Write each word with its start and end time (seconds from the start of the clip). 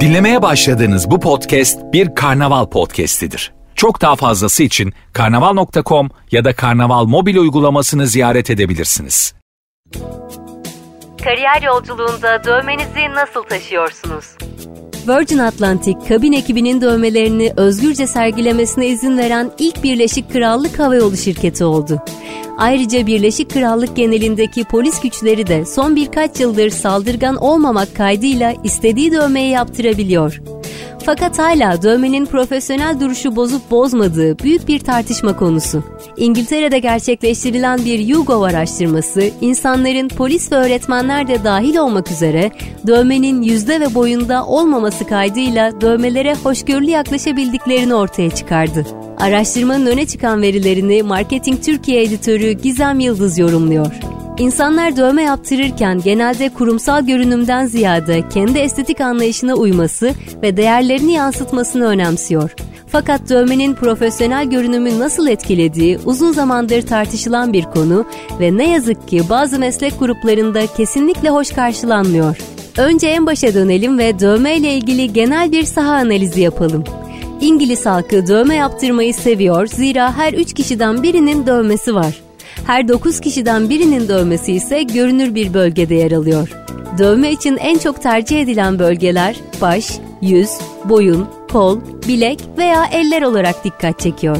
Dinlemeye 0.00 0.42
başladığınız 0.42 1.10
bu 1.10 1.20
podcast 1.20 1.78
bir 1.92 2.14
karnaval 2.14 2.66
podcastidir. 2.66 3.52
Çok 3.74 4.00
daha 4.00 4.16
fazlası 4.16 4.62
için 4.62 4.92
karnaval.com 5.12 6.10
ya 6.30 6.44
da 6.44 6.52
karnaval 6.52 7.04
mobil 7.04 7.36
uygulamasını 7.36 8.06
ziyaret 8.06 8.50
edebilirsiniz. 8.50 9.34
Kariyer 11.24 11.62
yolculuğunda 11.62 12.44
dövmenizi 12.44 13.14
nasıl 13.14 13.42
taşıyorsunuz? 13.42 14.24
Virgin 15.08 15.38
Atlantic 15.38 15.96
kabin 16.08 16.32
ekibinin 16.32 16.80
dövmelerini 16.80 17.52
özgürce 17.56 18.06
sergilemesine 18.06 18.86
izin 18.86 19.18
veren 19.18 19.50
ilk 19.58 19.82
Birleşik 19.82 20.32
Krallık 20.32 20.78
Havayolu 20.78 21.16
şirketi 21.16 21.64
oldu. 21.64 22.02
Ayrıca 22.60 23.06
Birleşik 23.06 23.50
Krallık 23.50 23.96
genelindeki 23.96 24.64
polis 24.64 25.00
güçleri 25.00 25.46
de 25.46 25.64
son 25.64 25.96
birkaç 25.96 26.40
yıldır 26.40 26.70
saldırgan 26.70 27.36
olmamak 27.36 27.96
kaydıyla 27.96 28.54
istediği 28.64 29.12
dövmeyi 29.12 29.50
yaptırabiliyor. 29.50 30.40
Fakat 31.06 31.38
hala 31.38 31.82
dövmenin 31.82 32.26
profesyonel 32.26 33.00
duruşu 33.00 33.36
bozup 33.36 33.70
bozmadığı 33.70 34.38
büyük 34.38 34.68
bir 34.68 34.78
tartışma 34.78 35.36
konusu. 35.36 35.84
İngiltere'de 36.16 36.78
gerçekleştirilen 36.78 37.84
bir 37.84 37.98
YouGov 37.98 38.42
araştırması, 38.42 39.30
insanların 39.40 40.08
polis 40.08 40.52
ve 40.52 40.56
öğretmenler 40.56 41.28
de 41.28 41.44
dahil 41.44 41.76
olmak 41.76 42.10
üzere 42.10 42.50
dövmenin 42.86 43.42
yüzde 43.42 43.80
ve 43.80 43.94
boyunda 43.94 44.46
olmaması 44.46 45.06
kaydıyla 45.06 45.80
dövmelere 45.80 46.34
hoşgörülü 46.34 46.90
yaklaşabildiklerini 46.90 47.94
ortaya 47.94 48.30
çıkardı. 48.30 48.99
Araştırmanın 49.20 49.86
öne 49.86 50.06
çıkan 50.06 50.42
verilerini 50.42 51.02
Marketing 51.02 51.64
Türkiye 51.64 52.02
editörü 52.02 52.52
Gizem 52.52 53.00
Yıldız 53.00 53.38
yorumluyor. 53.38 53.92
İnsanlar 54.38 54.96
dövme 54.96 55.22
yaptırırken 55.22 56.00
genelde 56.00 56.48
kurumsal 56.48 57.06
görünümden 57.06 57.66
ziyade 57.66 58.28
kendi 58.28 58.58
estetik 58.58 59.00
anlayışına 59.00 59.54
uyması 59.54 60.14
ve 60.42 60.56
değerlerini 60.56 61.12
yansıtmasını 61.12 61.86
önemsiyor. 61.86 62.54
Fakat 62.86 63.28
dövmenin 63.28 63.74
profesyonel 63.74 64.50
görünümü 64.50 64.98
nasıl 64.98 65.26
etkilediği 65.26 65.98
uzun 66.04 66.32
zamandır 66.32 66.82
tartışılan 66.82 67.52
bir 67.52 67.64
konu 67.64 68.04
ve 68.40 68.56
ne 68.56 68.70
yazık 68.70 69.08
ki 69.08 69.22
bazı 69.30 69.58
meslek 69.58 69.98
gruplarında 69.98 70.66
kesinlikle 70.76 71.30
hoş 71.30 71.50
karşılanmıyor. 71.50 72.38
Önce 72.78 73.06
en 73.06 73.26
başa 73.26 73.54
dönelim 73.54 73.98
ve 73.98 74.20
dövme 74.20 74.56
ile 74.56 74.74
ilgili 74.74 75.12
genel 75.12 75.52
bir 75.52 75.64
saha 75.64 75.92
analizi 75.92 76.40
yapalım. 76.40 76.84
İngiliz 77.40 77.86
halkı 77.86 78.26
dövme 78.26 78.54
yaptırmayı 78.54 79.14
seviyor 79.14 79.66
zira 79.66 80.16
her 80.16 80.32
3 80.32 80.52
kişiden 80.52 81.02
birinin 81.02 81.46
dövmesi 81.46 81.94
var. 81.94 82.20
Her 82.66 82.88
9 82.88 83.20
kişiden 83.20 83.70
birinin 83.70 84.08
dövmesi 84.08 84.52
ise 84.52 84.82
görünür 84.82 85.34
bir 85.34 85.54
bölgede 85.54 85.94
yer 85.94 86.12
alıyor. 86.12 86.48
Dövme 86.98 87.32
için 87.32 87.56
en 87.56 87.78
çok 87.78 88.02
tercih 88.02 88.40
edilen 88.40 88.78
bölgeler 88.78 89.36
baş, 89.60 89.98
yüz, 90.22 90.50
boyun, 90.84 91.26
kol, 91.52 91.78
bilek 92.08 92.40
veya 92.58 92.84
eller 92.92 93.22
olarak 93.22 93.64
dikkat 93.64 94.00
çekiyor. 94.00 94.36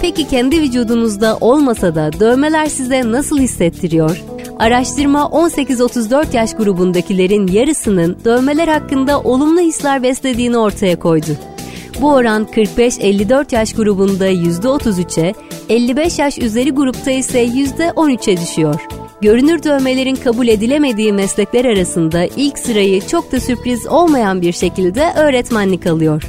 Peki 0.00 0.28
kendi 0.28 0.60
vücudunuzda 0.60 1.38
olmasa 1.40 1.94
da 1.94 2.10
dövmeler 2.20 2.66
size 2.66 3.12
nasıl 3.12 3.38
hissettiriyor? 3.38 4.22
Araştırma 4.58 5.20
18-34 5.22 6.36
yaş 6.36 6.54
grubundakilerin 6.56 7.46
yarısının 7.46 8.16
dövmeler 8.24 8.68
hakkında 8.68 9.20
olumlu 9.20 9.60
hisler 9.60 10.02
beslediğini 10.02 10.58
ortaya 10.58 10.98
koydu. 10.98 11.36
Bu 12.00 12.12
oran 12.12 12.44
45-54 12.44 13.54
yaş 13.54 13.72
grubunda 13.72 14.30
%33'e, 14.30 15.34
55 15.68 16.18
yaş 16.18 16.38
üzeri 16.38 16.70
grupta 16.70 17.10
ise 17.10 17.44
%13'e 17.44 18.36
düşüyor. 18.36 18.86
Görünür 19.20 19.62
dövmelerin 19.62 20.16
kabul 20.16 20.48
edilemediği 20.48 21.12
meslekler 21.12 21.64
arasında 21.64 22.24
ilk 22.36 22.58
sırayı 22.58 23.06
çok 23.06 23.32
da 23.32 23.40
sürpriz 23.40 23.86
olmayan 23.86 24.42
bir 24.42 24.52
şekilde 24.52 25.12
öğretmenlik 25.16 25.86
alıyor. 25.86 26.22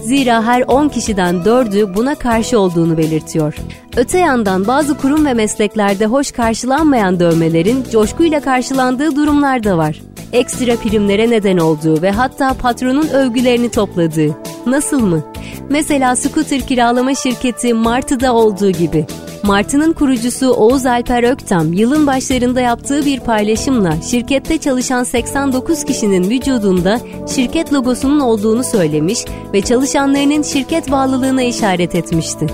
Zira 0.00 0.44
her 0.46 0.62
10 0.62 0.88
kişiden 0.88 1.34
4'ü 1.34 1.94
buna 1.94 2.14
karşı 2.14 2.58
olduğunu 2.58 2.98
belirtiyor. 2.98 3.54
Öte 3.96 4.18
yandan 4.18 4.66
bazı 4.66 4.98
kurum 4.98 5.26
ve 5.26 5.34
mesleklerde 5.34 6.06
hoş 6.06 6.32
karşılanmayan 6.32 7.20
dövmelerin 7.20 7.84
coşkuyla 7.92 8.40
karşılandığı 8.40 9.16
durumlar 9.16 9.64
da 9.64 9.78
var. 9.78 10.00
Ekstra 10.32 10.76
primlere 10.76 11.30
neden 11.30 11.58
olduğu 11.58 12.02
ve 12.02 12.10
hatta 12.10 12.54
patronun 12.54 13.08
övgülerini 13.08 13.68
topladığı. 13.68 14.36
Nasıl 14.66 15.00
mı? 15.00 15.22
Mesela 15.70 16.16
scooter 16.16 16.60
kiralama 16.60 17.14
şirketi 17.14 17.74
Martı'da 17.74 18.34
olduğu 18.34 18.70
gibi. 18.70 19.06
Martı'nın 19.42 19.92
kurucusu 19.92 20.50
Oğuz 20.50 20.86
Alper 20.86 21.22
Öktem 21.22 21.72
yılın 21.72 22.06
başlarında 22.06 22.60
yaptığı 22.60 23.04
bir 23.06 23.20
paylaşımla 23.20 23.94
şirkette 24.10 24.58
çalışan 24.58 25.04
89 25.04 25.84
kişinin 25.84 26.30
vücudunda 26.30 27.00
şirket 27.34 27.72
logosunun 27.72 28.20
olduğunu 28.20 28.64
söylemiş 28.64 29.24
ve 29.52 29.60
çalışanlarının 29.60 30.42
şirket 30.42 30.90
bağlılığına 30.90 31.42
işaret 31.42 31.94
etmişti. 31.94 32.46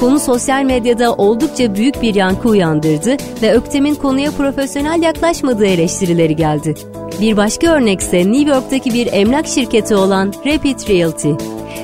Konu 0.00 0.20
sosyal 0.20 0.62
medyada 0.62 1.14
oldukça 1.14 1.74
büyük 1.74 2.02
bir 2.02 2.14
yankı 2.14 2.48
uyandırdı 2.48 3.16
ve 3.42 3.52
Öktem'in 3.52 3.94
konuya 3.94 4.30
profesyonel 4.30 5.02
yaklaşmadığı 5.02 5.66
eleştirileri 5.66 6.36
geldi. 6.36 6.74
Bir 7.22 7.36
başka 7.36 7.74
örnekse 7.76 8.18
New 8.18 8.50
York'taki 8.50 8.94
bir 8.94 9.08
emlak 9.12 9.46
şirketi 9.46 9.96
olan 9.96 10.32
Rapid 10.46 10.88
Realty. 10.88 11.30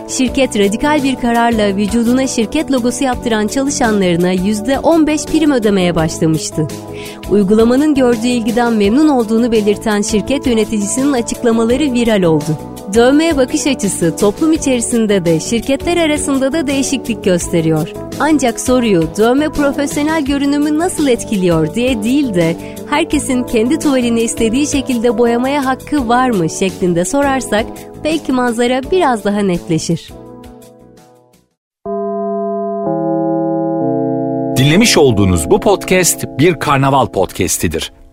Şirket 0.08 0.58
radikal 0.58 1.02
bir 1.02 1.16
kararla 1.16 1.76
vücuduna 1.76 2.26
şirket 2.26 2.72
logosu 2.72 3.04
yaptıran 3.04 3.46
çalışanlarına 3.46 4.34
%15 4.34 5.26
prim 5.26 5.50
ödemeye 5.50 5.94
başlamıştı. 5.94 6.68
Uygulamanın 7.30 7.94
gördüğü 7.94 8.26
ilgiden 8.26 8.72
memnun 8.72 9.08
olduğunu 9.08 9.52
belirten 9.52 10.02
şirket 10.02 10.46
yöneticisinin 10.46 11.12
açıklamaları 11.12 11.92
viral 11.92 12.22
oldu. 12.22 12.77
Dövmeye 12.94 13.36
bakış 13.36 13.66
açısı 13.66 14.16
toplum 14.16 14.52
içerisinde 14.52 15.24
de 15.24 15.40
şirketler 15.40 15.96
arasında 15.96 16.52
da 16.52 16.66
değişiklik 16.66 17.24
gösteriyor. 17.24 17.92
Ancak 18.20 18.60
soruyu 18.60 19.02
dövme 19.18 19.48
profesyonel 19.48 20.24
görünümü 20.24 20.78
nasıl 20.78 21.08
etkiliyor 21.08 21.74
diye 21.74 22.02
değil 22.02 22.34
de 22.34 22.56
herkesin 22.90 23.42
kendi 23.42 23.78
tuvalini 23.78 24.20
istediği 24.20 24.66
şekilde 24.66 25.18
boyamaya 25.18 25.66
hakkı 25.66 26.08
var 26.08 26.30
mı 26.30 26.50
şeklinde 26.50 27.04
sorarsak 27.04 27.66
belki 28.04 28.32
manzara 28.32 28.80
biraz 28.90 29.24
daha 29.24 29.40
netleşir. 29.40 30.12
Dinlemiş 34.56 34.98
olduğunuz 34.98 35.50
bu 35.50 35.60
podcast 35.60 36.24
bir 36.38 36.54
karnaval 36.54 37.06
podcastidir. 37.06 37.92